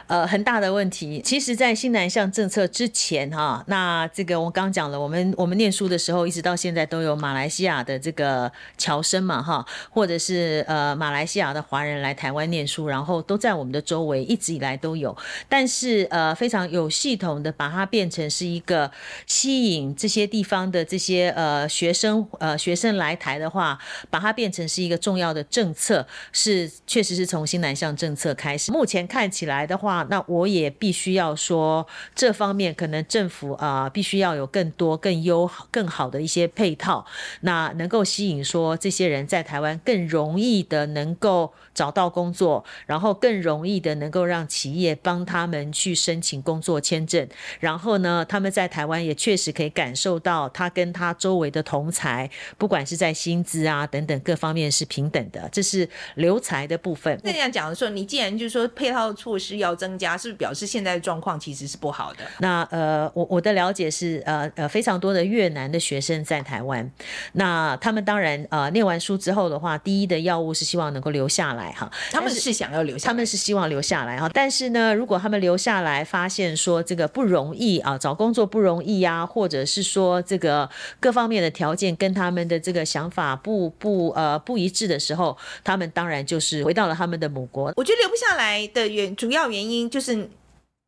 [0.08, 1.22] 呃，很大的问题。
[1.24, 15.16] 其实，在新南向政策之前，哈，那这个我刚讲了，我们我们念书的时候，一直到现在都有马来西亚的这个侨生嘛，哈，或者是呃马来西亚的华人来台湾念书，然后都在我们的周围，一直以来都有。
[15.50, 18.90] 但是呃，非常有系统的把它变成是一个
[19.28, 23.78] 吸引这些地方的这些呃学生呃学生来台的话，
[24.10, 28.72] 把它变成是一个重要的政策，是确实是从新南向政策开始。
[28.72, 29.49] 目前看起来。
[29.50, 31.86] 来的话，那我也必须要说，
[32.16, 37.06] 这方面可能政府啊、必须要有更多、更优、更好的一些配套，
[37.42, 47.28] 那能够吸引说这些人在台湾更容易的能够找到工作，然后更容易的能够让企业帮他们去申请工作签证，
[47.60, 57.20] 然后呢，他们在台湾也确实可以感受到他跟他周围的同才，不管是在薪资啊等等各方面是平等的，这是留才的部分。
[57.24, 62.20] 那这样讲的时候，你既然就是说配套措施要增加，是不是表示现在的状况其实是不好的？
[62.40, 66.92] 那呃，我我的了解是，呃呃，非常多的越南的学生在台湾，
[67.34, 71.90] 那他们当然呃念完书之后的话，第一的要务是希望能够留下来哈。
[72.12, 74.30] 他们是想要留下，他们是希望留下来哈。
[74.34, 87.72] 但是呢，如果他们留下来，发现说这个不容易啊，找工作不容易呀，或者是说这个各方面的条件跟他们的这个想法不不呃不一致的时候，他们当然就是回到了他们的母国。
[87.78, 89.88] 我觉得留不下来的原主主要原因。
[89.88, 90.28] 就是。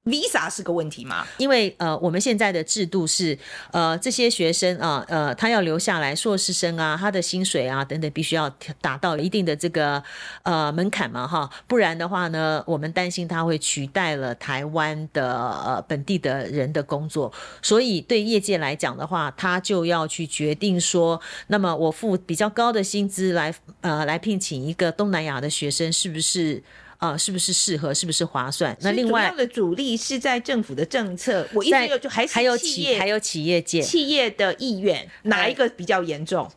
[0.03, 1.27] Visa 是个问题嘛？
[1.37, 3.37] 因为呃，我们现在的制度是，
[3.71, 8.49] 呃，这些学生啊，呃，他要留下来，硕士生啊，他的薪水啊等等，必须要
[8.81, 10.03] 达到一定的这个
[10.41, 26.63] 呃门槛嘛，哈，不然的话呢，我们担心他会取代了台湾的呃本地的人的工作，所以对业界来讲的话，他就要去决定说，那么我付比较高的薪资来呃来聘请一个东南亚的学生，是不是？
[27.01, 27.91] 啊，是不是适合？
[27.91, 28.77] 是不是划算？
[28.81, 36.47] 那另外，主要的主力是在政府的政策，我一直有就还是还有企还有企业界企业的意愿，哪一个比较严重？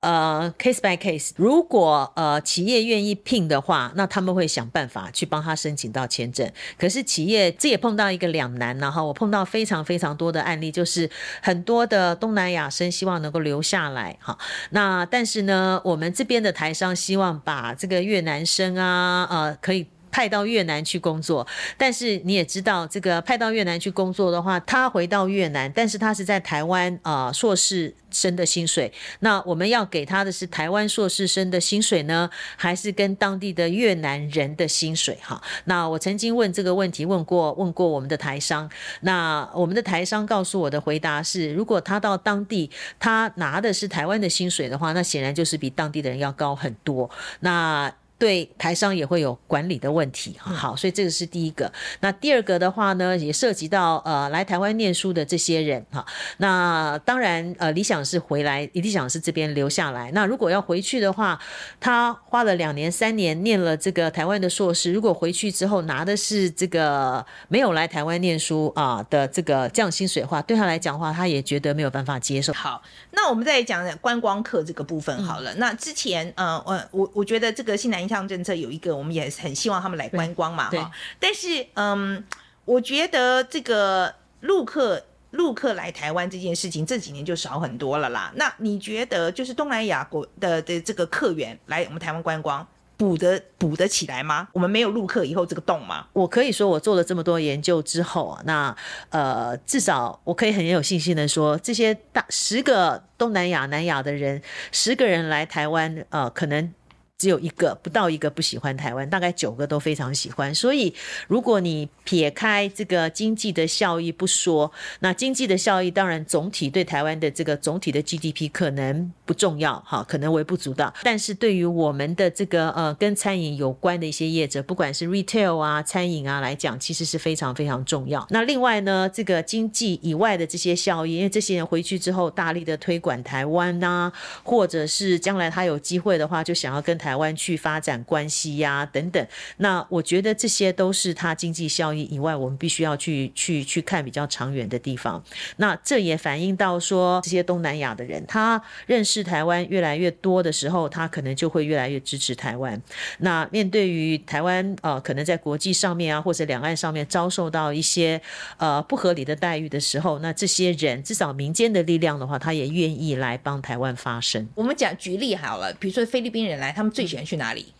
[0.00, 6.50] 呃，case by case，如果呃企业愿意聘的话，那他们会想办法去帮他申请到签证。
[6.78, 11.10] 可是企业这也碰到一个两难，然后我碰到非常非常多的案例，就是
[11.42, 14.38] 很多的东南亚生希望能够留下来哈。
[14.70, 19.86] 那但是呢，我们这边的台商希望把这个越南生啊，呃，可以。
[20.10, 21.46] 派到越南去工作，
[21.76, 35.18] 但是你也知道，这个派到越南去工作的话，他回到越南，但是他是在台湾啊、硕士生的薪水，那我们要给他的是台湾硕士生的薪水呢，还是跟当地的越南人的薪水？
[35.22, 38.68] 哈，那我曾经问这个问题，问过问过我们的台商，
[39.02, 47.08] 那我们的台商告诉我的回答是，如果他到当地，他拿的是台湾的薪水的话，那显然就是比当地的人要高很多。
[47.40, 51.72] 那对台商也会有管理的问题，好，所以这个是第一个。
[52.00, 56.04] 那第二个的话呢，也涉及到呃来台湾念书的这些人哈。
[56.36, 60.10] 那当然呃理想是回来，理想是这边留下来。
[60.12, 61.40] 那如果要回去的话，
[61.80, 72.52] 他花了两年三年念了这个台湾的硕士，如果回去之后拿的是这个没有来台湾念书啊的这个降薪水的话，对他来讲的话，他也觉得没有办法接受。
[72.52, 75.54] 好，那我们再讲讲观光客这个部分好了。
[75.54, 80.90] 嗯、那之前呃我我我觉得这个新南向政策有一个，我们也很希望他们来观光嘛，哈。
[81.20, 82.24] 但是，嗯，
[82.64, 88.32] 我觉得这个陆客陆客来台湾这件事情，这几年就少很多了啦。
[88.34, 94.48] 那你觉得，就是东南亚国的的这个客源来我们台湾观光，补得补得起来吗？
[94.52, 96.08] 我们没有陆客以后这个洞吗？
[96.12, 98.76] 我可以说，我做了这么多研究之后，那
[99.10, 104.42] 呃，至少我可以很有信心的说，这些大十个东南亚南亚的人，
[104.72, 106.74] 十个人来台湾，呃，可能。
[107.20, 110.54] 只有一个不到一个不喜欢台湾，大概九个都非常喜欢。
[110.54, 110.94] 所以，
[111.28, 120.94] 如果你撇开这个经济的效益不说，那经济的效益当然总体对台湾的这个总体的 GDP 可能不重要，哈，可能微不足道。
[121.02, 128.26] 但是对于我们的这个呃跟餐饮有关的一些业者，不管是 retail 啊、餐饮啊来讲，其实是非常非常重要。
[128.30, 134.10] 那另外呢，这个经济以外的这些效益，因为这些人回去之后大力的推广台湾呐、
[134.42, 139.26] 或者是将来他有机会的话，就想要跟台台湾去发展关系呀、等等。
[139.56, 145.20] 那我觉得这些都是它经济效益以外，我们必须要去去去看比较长远的地方。
[145.56, 152.80] 那这也反映到说，这些东南亚的人他认识台湾越来越多的时候，他可能就会越来越支持台湾。
[153.18, 158.20] 那面对于台湾呃，可能在国际上面啊，或者两岸上面遭受到一些
[158.58, 164.48] 呃不合理的待遇的时候，那这些人至少民间的力量的话，他也愿意来帮台湾发声。
[164.54, 167.72] 我们讲举例好了，比如说菲律宾人来，他们最喜欢去哪里？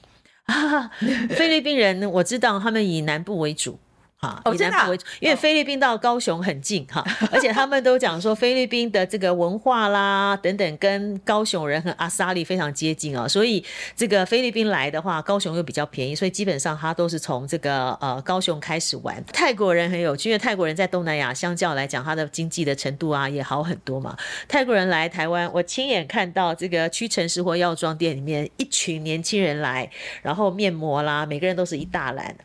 [1.37, 3.79] 菲律宾人我知道他们以南部为主。
[4.21, 7.03] 啊，以南部为主，因为菲律宾到高雄很近哈，
[7.33, 13.65] 而且他们都讲说菲律宾的这个文化啦等等，跟高雄人和阿萨利非常接近啊，所以
[13.97, 19.25] 这个菲律宾来的话，高雄又比较便宜，所以基本上他都是从这个呃高雄开始玩。
[19.33, 24.15] 泰国人很有趣，因为泰国人在东南亚相较来讲，他的经济的程度啊也好很多嘛。
[24.47, 29.91] 泰国人来台湾，我亲眼看到这个屈臣氏或药妆店里面一群年轻人来，
[30.21, 32.37] 然后面膜啦，每个人都是一大篮。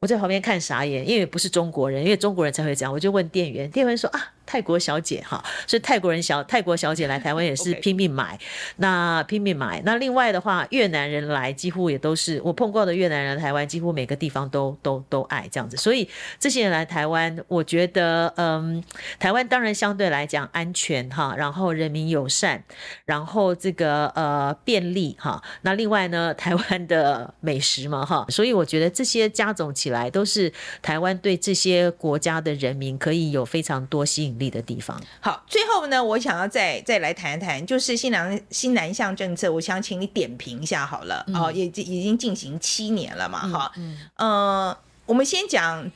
[0.00, 2.92] 我在旁边看傻眼，因为不是中国人，因为中国人才会这样。
[2.92, 4.35] 我就问店员，店员说啊。
[4.46, 8.38] 泰国小姐哈，所以泰国人小泰国小姐来台湾也是 拼命买，
[8.76, 9.82] 那拼命买。
[9.84, 15.76] 那另外的话，越南人来几乎也都是我碰过的越南人来台湾，几乎每个地方都都都爱这样子。
[15.76, 18.82] 所以这些人来台湾，我觉得嗯，
[19.18, 22.62] 台湾当然相对来讲安全哈，然后人民友善，
[23.04, 25.42] 然后这个呃便利哈。
[25.62, 35.00] 那另外呢，台湾的美食嘛哈，所以我觉得这些加总起来都是台湾对这些国家的人民可以有非常多吸引力的地方。
[35.20, 41.24] 好，最后呢，我想要再再来谈一谈，就是新南新南向政策，我想请你点评一下好了。
[41.28, 44.28] 嗯、哦，也已经进行七年了嘛，哈、嗯，嗯，
[44.68, 45.90] 呃，我们先讲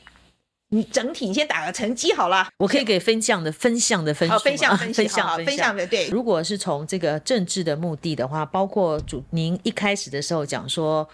[0.69, 2.49] 你整体，你先打个成绩好了。
[2.59, 6.09] 我可以给分项的分项的分数，分项 分项分项的对。
[6.09, 11.09] 如果是从这个政治的目的的话，包括主您一开始的时候讲说。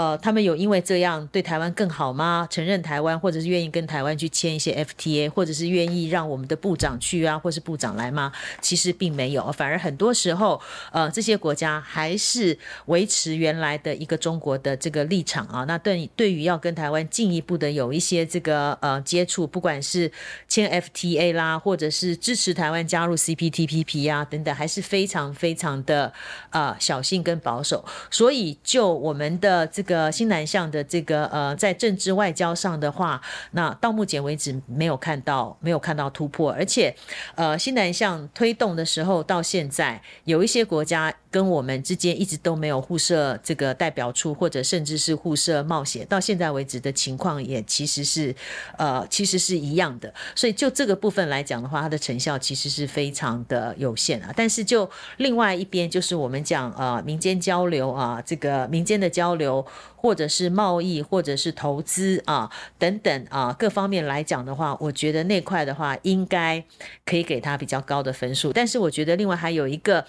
[0.00, 2.48] 呃，他们有因为这样对台湾更好吗？
[2.50, 8.32] 承认台湾，或者是愿意跟台湾去签一些 FTA，或者是愿意让我们的部长去啊，或是部长来吗？
[8.62, 10.58] 其实并没有，反而很多时候，
[10.90, 15.64] 呃，这些国家还是维持原来的一个中国的这个立场啊。
[15.64, 20.10] 那对对于要跟台湾进一步的有一些这个呃接触，不管是
[20.48, 26.10] 签 FTA 啦，或者是支持台湾加入 CPTPP 啊等等，还是非常非常的
[26.48, 27.84] 呃小心跟保守。
[28.10, 29.68] 所以就我们的。
[29.72, 33.20] 这个个新南向的这个呃，在政治外交上的话，
[33.50, 36.94] 那到目前为止没有看到没有看到突破，而且
[37.34, 48.34] 呃，新南向推动的时候到现在，有一些国家跟我们之间一直都没有互设这个代表处，或者甚至是互设冒险，到现在为止的情况也其实是
[48.76, 50.12] 呃，其实是一样的。
[50.34, 54.32] 所以就这个部分来讲的话，它的成效其实是非常的有限啊。
[54.36, 59.64] 但是就另外一边，就是我们讲呃民间交流啊，这个民间的交流。
[60.00, 66.64] 或者是贸易，或者是投资啊，等等啊，各方面来讲的话，我觉得那块的话，应该
[67.04, 68.50] 可以给他比较高的分数。
[68.50, 70.02] 但是我觉得另外还有一个，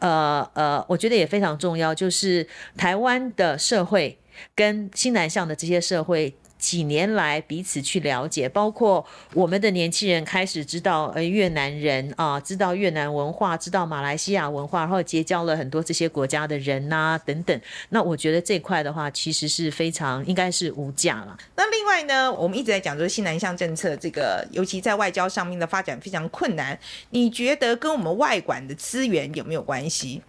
[0.00, 4.18] 呃呃，我觉得也非常重要，就是台湾的社会
[4.56, 6.34] 跟新南向的这些社会。
[6.58, 9.04] 几年来彼此去了解，包括
[9.34, 17.60] 我们的年轻人开始知道呃越南人啊，知道越南文化，知道马来西亚文化，然后结交了很多这些国家的人呐、啊、等等。
[17.90, 21.36] 那我觉得这块的话，其实是非常应该是无价了。
[21.56, 26.78] 那另外呢，我们一直在讲说新南向政策，这个尤其在外交上面的发展非常困难。
[27.10, 30.22] 你觉得跟我们外管的资源有没有关系？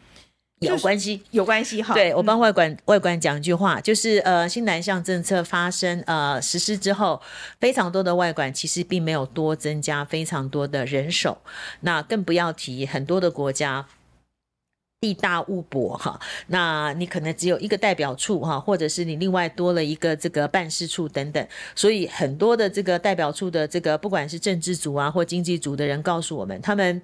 [0.59, 1.93] 有关系，有关系哈。
[1.93, 7.21] 对，我帮外管、嗯、外管讲一句话，就是呃，新南向政策发生呃实施之后，
[7.59, 11.37] 非常多的外管其实并没有多增加非常多的人手，
[11.81, 13.85] 那更不要提很多的国家
[14.99, 26.99] 地大物博哈，那你可能只有一个代表处哈，或者是你另外多了一个这个办事处等等，所以很多的这个代表处的这个不管是政治组啊或经济组的人告诉我们，他们。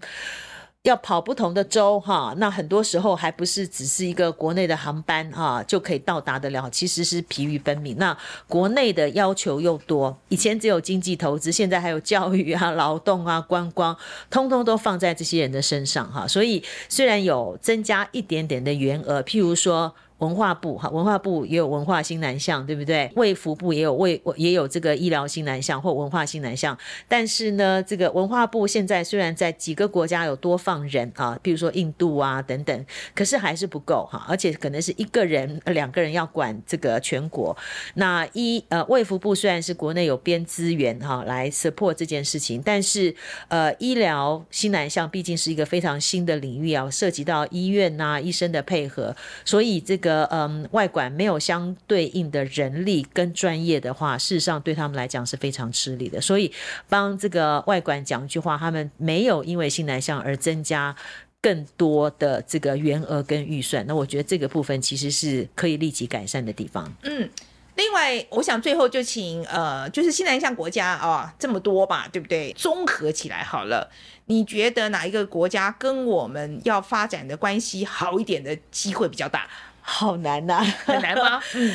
[0.83, 7.95] 要跑不同的州哈，那很多时候还不是只是一个国内的航班哈就可以到达得了，其实是疲于奔命。
[7.97, 8.17] 那
[8.49, 13.95] 国内的要求又多，以前只有经济投资，现在还有教育啊、劳动啊、观光，
[14.29, 16.27] 通通都放在这些人的身上哈。
[16.27, 19.95] 所以虽然有增加一点点的员额，譬如说。
[20.23, 23.11] 文化部哈，文化部也有文化新南向，对不对？
[23.17, 26.77] 卫福部也有卫也有这个医疗新南向或文化新南向。
[27.09, 37.55] 但是呢，这个文化部现在虽然在几个国家有多放人啊，比如说印度啊等等，可是还是不够哈，而且可能是一个人、两个人要管这个全国。
[37.95, 43.13] 那医呃卫福部虽然是国内有编资源哈来 support 这件事情，但是
[43.49, 49.13] 呃医疗新南向毕竟是一个非常新的领域啊，涉及到医院呐、啊、医生的配合，
[49.43, 50.12] 所以这个。
[50.13, 56.21] 个嗯外馆没有相对应的人力跟专业的话，事实上对他们来讲是非常吃力的。
[56.21, 56.51] 所以
[56.87, 60.95] 帮这个外馆讲一句话，他们没有因为新南向而增加
[61.41, 63.85] 更多的这个员额跟预算。
[63.87, 66.93] 那我觉得这个部分其实是可以立即改善的地方。
[67.03, 67.29] 嗯。
[67.75, 72.53] 另外，我想最后就请呃，就是新南向国家啊、这么多吧，对不对？
[72.53, 73.89] 综合起来好了，
[74.27, 79.49] 你觉得哪一个国家跟我们要发展的关系好一点的机会比较大？
[79.83, 81.39] 好难呐、啊，很难吗？
[81.53, 81.71] 嗯，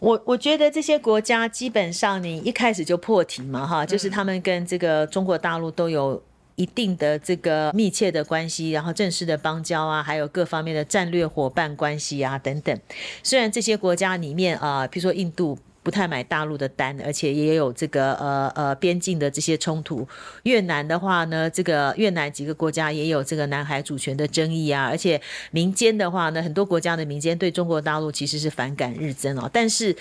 [0.00, 6.20] 我我觉得这些国家基本上你一开始就破题嘛，哈，就是他们跟这个中国大陆都有。
[6.58, 12.80] 一定的这个密切的关系，然后正式的邦交啊，还有各方面的战略伙伴关系啊等等。
[13.22, 15.58] 虽然这些国家里面啊，比如说印度。
[15.86, 20.04] 不太买大陆的单，而且也有这个呃呃边境的这些冲突。
[20.42, 25.20] 越南的话呢，这个越南几个国家也有这个南海主权的争议啊，而且
[25.52, 29.48] 民间的话呢，很多国家的民间对中国大陆其实是反感日增哦。
[29.52, 29.94] 但是，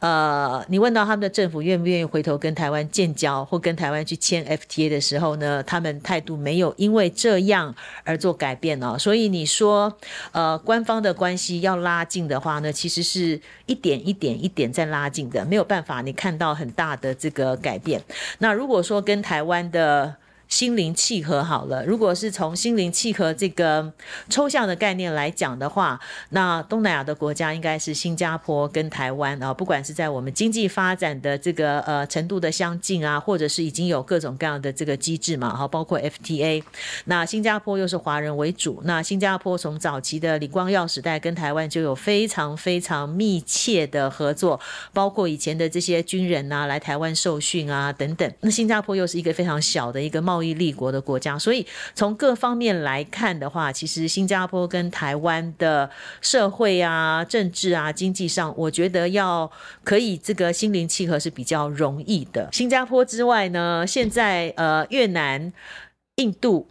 [0.00, 7.74] 呃，你问到他们的政府愿不愿意回头跟台湾建交或跟台湾去签 FTA 的时候呢，他们态度没有因为这样
[8.04, 8.98] 而做改变哦。
[8.98, 9.96] 所以你说，
[10.32, 15.30] 呃，官方的关系要拉近的话呢，其实是一点一点一点在拉近。
[15.30, 18.02] 的没有办法，你看到很大的这个改变。
[18.38, 20.14] 那如果说跟台湾的。
[20.48, 21.84] 心灵契合好了。
[21.84, 23.92] 如果是从心灵契合这个
[24.28, 25.98] 抽象的概念来讲的话，
[26.30, 36.62] 那东南亚的国家应该是新加坡跟台湾啊，不管是在我们经济发展的这个呃程度的相近啊，或者是已经有各种各样的这个机制嘛，哈，包括 FTA。
[37.06, 44.58] 那新加坡又是华人为主，那新加坡从早期的李光耀时代跟台湾就有非常非常密切的合作，
[44.92, 48.32] 包括以前的这些军人啊来台湾受训啊等等。
[48.40, 55.88] 那新加坡又是一个非常小的一个贸贸易立国的国家，所以从各方面来看的话，其实新加坡跟台湾的
[56.20, 59.50] 社会啊、政治啊、经济上，我觉得要
[59.82, 62.50] 可以这个心灵契合是比较容易的。
[62.52, 65.50] 新加坡之外呢，现在呃越南、
[66.16, 66.68] 印度。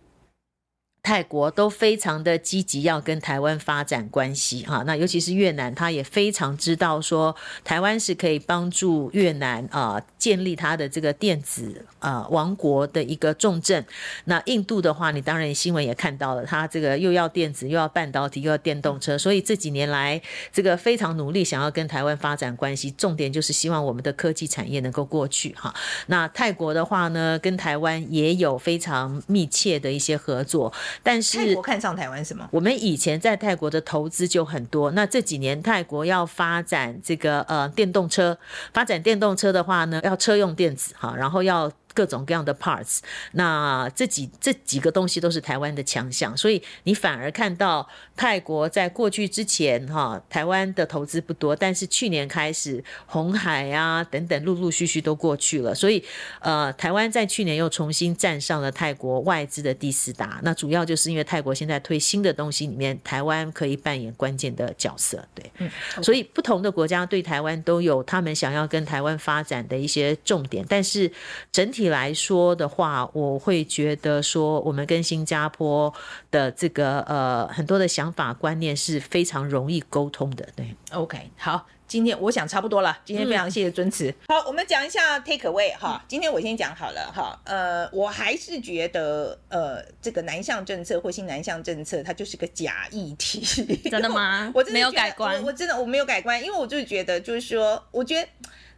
[1.07, 13.83] 泰国都非常的积极要跟台湾发展关系哈，那尤其是越南，他也非常知道说台湾是可以帮助越南啊建立他的这个电子啊王国的一个重镇。
[14.25, 25.73] 那印度的话，你当然新闻也看到了，他这个又要电子，又要半导体，又要电动车，所以这几年来这个非常努力想要跟台湾发展关系，重点就是希望我们的科技产业能够过去哈。
[26.07, 30.71] 那泰国的话呢，跟台湾也有非常密切的一些合作。
[31.01, 32.47] 但是泰国看上台湾什么？
[32.51, 34.91] 我们以前在泰国的投资就很多。
[34.91, 38.37] 那这几年泰国要发展这个呃电动车，
[38.73, 41.71] 发展电动车的话呢，要车用电子哈，然后要。
[41.95, 42.99] 各种各样的 parts，
[43.31, 47.87] 那这几这几个东西都是台湾的强项，所以你反而看到
[48.17, 56.03] 泰国在过去之前哈，台湾的投资不多，但是去年开始红海啊等等陆陆续续都过去了，所以
[56.41, 65.71] 呃，台湾在去年又重新站上了泰国外资的第四大，那主要就是因为泰国现在推新的东西里面，台湾可以扮演关键的角色，对，嗯，
[66.03, 71.09] 所以不同的国家对台湾都有他们想要跟台湾发展的一些重点，但是
[71.53, 71.84] 整体。
[71.89, 75.93] 来说的话，我会觉得说，我们跟新加坡
[76.31, 80.47] 的这个呃很多的想法观念是非常容易沟通的。
[80.55, 82.97] 对，OK，好，今天我想差不多了。
[83.05, 84.09] 今天非常谢谢尊慈。
[84.09, 86.03] 嗯、好，我们讲一下 take away 哈。
[86.07, 87.39] 今天我先讲好了哈。
[87.45, 93.41] 呃，我还是觉得呃这个南向政策或新南向政策，它就是个假议题。
[93.89, 94.51] 真的吗？
[94.55, 98.27] 我真的没有改观我，我真的我没有改观，因为我就觉得就是说，我觉得。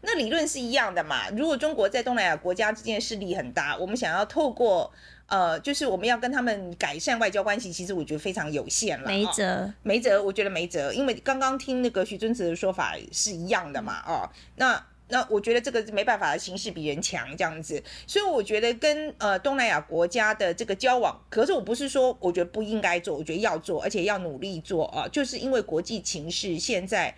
[0.10, 1.30] 那理论是一样的嘛？
[1.32, 4.90] 如果中国在东南亚国家之间势力很大，我们想要透过
[5.26, 9.06] 呃，就是我们要跟他们改善外交关系，其实我觉得非常有限了。
[9.06, 14.02] 没辙，哦，没辙，我觉得没辙，因为刚刚听那个徐尊慈的说法是一样的嘛。
[14.08, 27.14] 哦，那那我觉得这个没办法的，形势比人强这样子，所以我觉得跟呃东南亚国家的这个交往，可是我不是说我觉得不应该做，我觉得要做，而且要努力做啊，哦，就是因为国际情势现在。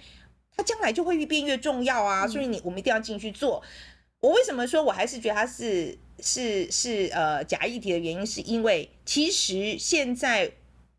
[0.60, 3.64] 它将来就会越变越重要啊，所以你我们一定要进去做。
[4.20, 10.52] 我为什么说我还是觉得它是是是呃假议题的原因，是因为其实现在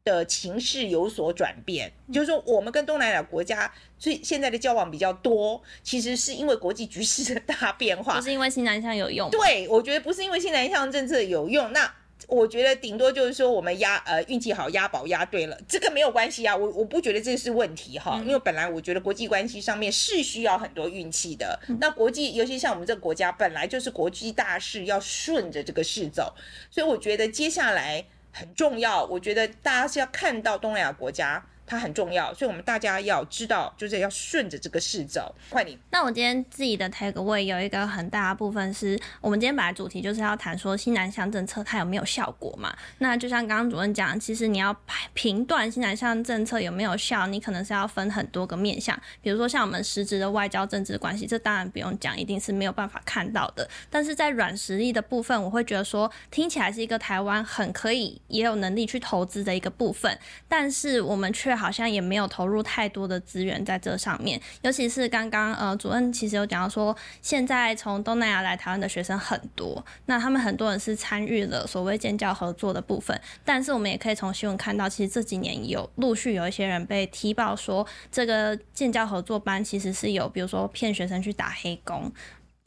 [0.02, 9.28] 的情势有所转变，就是说我们跟东南亚国家所以现在的交往比较多，其实是因为国际局势的大变化，不是因为新南向有用。
[9.28, 11.92] 对，我觉得不是因为新南向政策有用，那。
[12.30, 21.58] 我觉得顶多就是说我们押呃运气好押宝押对了，这个没有关系啊，我我不觉得这是问题哈，因为本来我觉得国际关系上面是需要很多运气的。
[21.80, 26.32] 那国际尤其像我们这个国家本来就是国际大事要顺着这个势走，
[26.70, 31.44] 所以我觉得接下来很重要，我觉得大家是要看到东南亚国家。
[31.70, 35.32] 它很重要，所以我们大家要知道，就是要顺着这个事走。
[35.48, 35.78] 快点。
[35.92, 42.76] 那我今天自己的 take away 有一个很大的部分是，我们今天本来主题就是要谈说新南向政策它有没有效果嘛？
[42.98, 44.76] 那就像刚刚主任讲，其实你要
[45.14, 53.68] 评断新南向政策有没有效，你可能是要分很多个面向，比如说像我们实质的外交政治关系，这当然不用讲，一定是没有办法看到的。
[53.88, 60.18] 但是在软实力的部分，我会觉得说听起来是一个台湾很可以也有能力去投资的一个部分，
[60.48, 64.40] 但是我们却好像也没有投入太多的资源在这上面。
[64.62, 82.10] 尤其是刚刚呃主任其实有讲到说，现在从东南亚来台湾的学生很多，那他们很多人是参与了所谓建教合作的部分，但是我们也可以从新闻看到，其实这几年有陆续有一些人被踢爆说，这个建教合作班其实是有比如说骗学生去打黑工。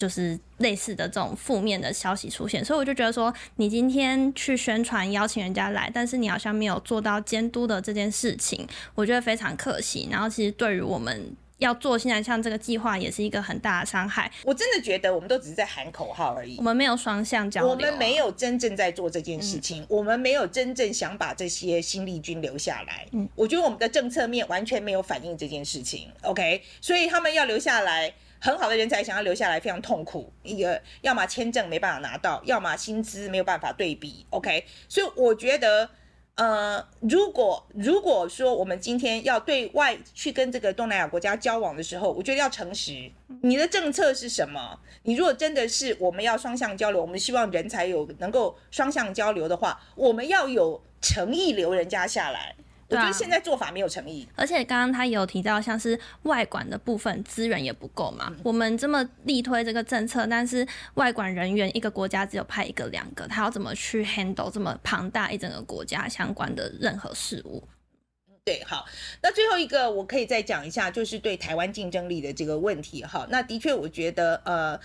[0.04, 10.10] 就是类似的这种负面的消息出现，所以我就觉得说，你今天去宣传邀请人家来，但是你好像没有做到监督的这件事情，我觉得非常可惜。
[10.12, 14.30] 然后其实对于我们要做现在像这个计划，也是一个很大的伤害。
[14.44, 23.08] 我真的觉得我们都只是在喊口号而已，我们没有双向交流，我们没有真正在做这件事情，嗯、我们没有真正想把这些新力军留下来。
[23.14, 26.10] 嗯，我觉得我们的政策面完全没有反映这件事情。
[26.24, 28.14] OK，所以他们要留下来。
[28.44, 30.30] 很好的人才想要留下来，非常痛苦。
[30.44, 34.26] 一个要么签证没办法拿到，要么薪资没有办法对比。
[34.32, 35.90] OK，所以我觉得，
[36.36, 43.10] 呃，如果如果说我们今天要对外去跟这个东南亚国家交往的时候，我觉得要诚实。
[43.44, 44.78] 你的政策是什么？
[45.04, 52.54] 你如果真的是我们要双向交流，我们希望人才有能够双向交流的话，我们要有诚意留人家下来。
[52.94, 58.34] 我觉得现在做法没有诚意，而且刚刚他有提到，像是外管的部分资源也不够嘛。
[58.44, 67.64] 我们这么力推这个政策，但是外管人员一个国家只有派一个两个，他要怎么去 handle 这么庞大一整个国家相关的任何事务？
[68.46, 68.86] 对，好，
[69.22, 73.04] 那最后一个我可以再讲一下，就是对台湾竞争力的这个问题。
[73.04, 74.80] 哈，那的确，我觉得呃。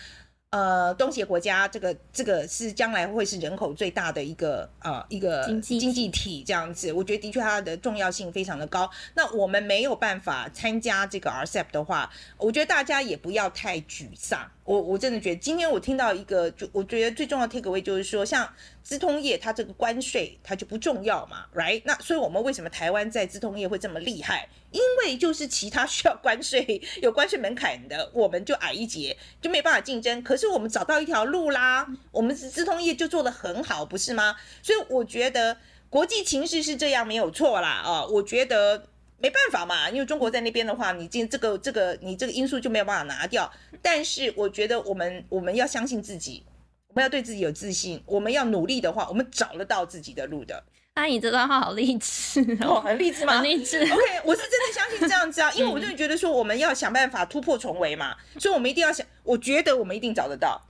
[0.51, 8.91] 呃，东协国家这个这个是将来会是人口最大的一个呃一个经济体这样子，我觉得的确它的重要性非常的高。
[9.15, 14.51] 那我们没有办法参加这个 RCEP 的话，我觉得大家也不要太沮丧。
[14.65, 18.49] 我我真的觉得今天我听到一个，就我觉得最重要的 take away 就是说，像
[18.83, 21.83] 资通业它这个关税它就不重要嘛，right？
[21.85, 24.49] 那所以我们为什么台湾在资通业会这么厉害？
[24.71, 30.23] 因为就是其他需要关税、有关税门槛的，我们就矮一截，就没办法竞争。
[30.23, 34.37] 可是我们找到一条路啦， 我们资通业就做得很好，不是吗？
[34.63, 35.57] 所以我觉得
[35.89, 38.87] 国际情势是这样，没有错啦啊，我觉得。
[39.21, 43.53] 没办法嘛，因为中国在那边的话，你这这个这个你这个因素就没有办法拿掉。
[43.83, 46.45] 但是我觉得我们我们要相信自己，
[46.89, 50.65] 我们要对自己有自信，我们要努力的话，我们找得到自己的路的。
[50.95, 53.35] 阿姨这段话好励志哦，很励志吗？
[53.35, 53.81] 很励志。
[53.83, 60.61] OK，我是真的相信这样子啊，因为我就觉得说我们要想办法突破重围嘛，所以我们一定要想，我觉得我们一定找得到。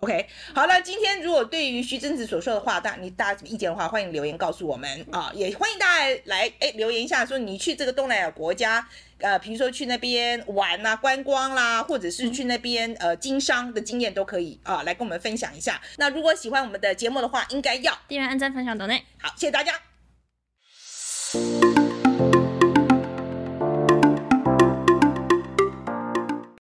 [0.00, 8.86] OK，好了，今天如果对于徐贞子所说的话，大你大家什么意见的话，欢迎留言告诉我们啊，也欢迎大家来哎留言一下，说你去这个东南亚国家，
[9.20, 15.80] 呃，比如说去那边玩啊、观光啦，或者是去那边呃经商的经验都可以啊，来跟我们分享一下。
[15.96, 19.02] 那如果喜欢我们的节目的话，应该要订阅、按赞、分享等内。
[19.18, 19.80] 好，谢谢大家。